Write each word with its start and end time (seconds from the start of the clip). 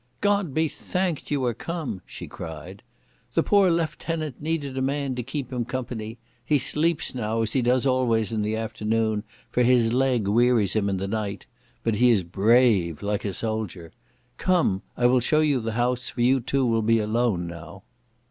"God 0.19 0.55
be 0.55 0.67
thanked 0.67 1.29
you 1.29 1.45
are 1.45 1.53
come," 1.53 2.01
she 2.07 2.25
cried. 2.27 2.81
"The 3.35 3.43
poor 3.43 3.69
lieutenant 3.69 4.41
needed 4.41 4.75
a 4.75 4.81
man 4.81 5.13
to 5.13 5.21
keep 5.21 5.53
him 5.53 5.63
company. 5.63 6.17
He 6.43 6.57
sleeps 6.57 7.13
now, 7.13 7.43
as 7.43 7.53
he 7.53 7.61
does 7.61 7.85
always 7.85 8.31
in 8.31 8.41
the 8.41 8.55
afternoon, 8.55 9.23
for 9.51 9.61
his 9.61 9.93
leg 9.93 10.27
wearies 10.27 10.73
him 10.73 10.89
in 10.89 10.97
the 10.97 11.07
night.... 11.07 11.45
But 11.83 11.97
he 11.97 12.09
is 12.09 12.23
brave, 12.23 13.03
like 13.03 13.23
a 13.23 13.31
soldier.... 13.31 13.91
Come, 14.37 14.81
I 14.97 15.05
will 15.05 15.19
show 15.19 15.41
you 15.41 15.59
the 15.59 15.73
house, 15.73 16.09
for 16.09 16.21
you 16.21 16.39
two 16.39 16.65
will 16.65 16.81
be 16.81 16.97
alone 16.97 17.45
now." 17.45 17.83